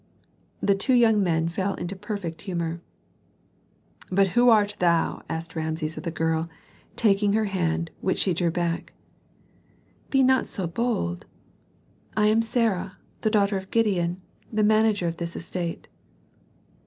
[0.61, 2.81] The two young men fell into perfect humor.
[4.11, 6.49] "But who art thou?" asked Rameses of the girl,
[6.95, 8.93] taking her hand, which she drew back.
[10.09, 11.27] "Be not so bold.
[12.17, 14.19] I am Sarah, the daughter of Gideon,
[14.51, 15.87] the manager of this estate."